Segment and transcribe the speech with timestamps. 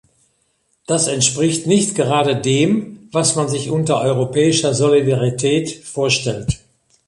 [0.87, 6.59] Das entspricht nicht gerade dem, was man sich unter europäischer Solidarität vorstellt.